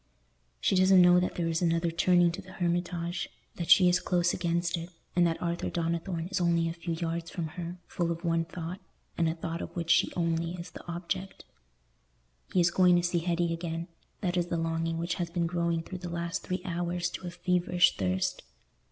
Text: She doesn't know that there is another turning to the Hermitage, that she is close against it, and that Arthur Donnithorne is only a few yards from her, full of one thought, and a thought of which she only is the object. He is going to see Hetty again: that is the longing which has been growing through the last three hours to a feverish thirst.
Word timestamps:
She 0.59 0.75
doesn't 0.75 0.99
know 1.03 1.19
that 1.19 1.35
there 1.35 1.47
is 1.47 1.61
another 1.61 1.91
turning 1.91 2.31
to 2.31 2.41
the 2.41 2.53
Hermitage, 2.53 3.29
that 3.57 3.69
she 3.69 3.87
is 3.87 3.99
close 3.99 4.33
against 4.33 4.75
it, 4.75 4.89
and 5.15 5.27
that 5.27 5.39
Arthur 5.39 5.69
Donnithorne 5.69 6.27
is 6.31 6.41
only 6.41 6.67
a 6.67 6.73
few 6.73 6.95
yards 6.95 7.29
from 7.29 7.49
her, 7.49 7.77
full 7.85 8.09
of 8.11 8.25
one 8.25 8.45
thought, 8.45 8.79
and 9.15 9.29
a 9.29 9.35
thought 9.35 9.61
of 9.61 9.75
which 9.75 9.91
she 9.91 10.11
only 10.15 10.53
is 10.55 10.71
the 10.71 10.83
object. 10.91 11.45
He 12.51 12.59
is 12.59 12.71
going 12.71 12.95
to 12.95 13.03
see 13.03 13.19
Hetty 13.19 13.53
again: 13.53 13.89
that 14.21 14.37
is 14.37 14.47
the 14.47 14.57
longing 14.57 14.97
which 14.97 15.13
has 15.21 15.29
been 15.29 15.45
growing 15.45 15.83
through 15.83 15.99
the 15.99 16.09
last 16.09 16.41
three 16.41 16.63
hours 16.65 17.07
to 17.11 17.27
a 17.27 17.29
feverish 17.29 17.95
thirst. 17.95 18.41